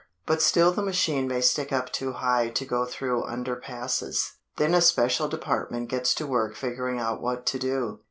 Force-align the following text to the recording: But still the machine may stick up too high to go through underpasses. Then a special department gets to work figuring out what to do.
But 0.25 0.41
still 0.41 0.71
the 0.71 0.81
machine 0.81 1.27
may 1.27 1.41
stick 1.41 1.71
up 1.71 1.91
too 1.91 2.13
high 2.13 2.49
to 2.49 2.65
go 2.65 2.85
through 2.87 3.21
underpasses. 3.25 4.31
Then 4.57 4.73
a 4.73 4.81
special 4.81 5.27
department 5.27 5.89
gets 5.89 6.15
to 6.15 6.25
work 6.25 6.55
figuring 6.55 6.97
out 6.99 7.21
what 7.21 7.45
to 7.45 7.59
do. 7.59 7.99